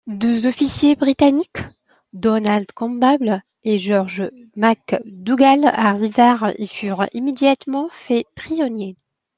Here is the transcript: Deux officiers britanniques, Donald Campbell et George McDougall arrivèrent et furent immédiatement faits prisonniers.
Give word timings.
Deux 0.07 0.47
officiers 0.47 0.95
britanniques, 0.95 1.59
Donald 2.11 2.65
Campbell 2.71 3.43
et 3.61 3.77
George 3.77 4.23
McDougall 4.55 5.63
arrivèrent 5.65 6.53
et 6.57 6.65
furent 6.65 7.05
immédiatement 7.13 7.87
faits 7.87 8.25
prisonniers. 8.35 8.95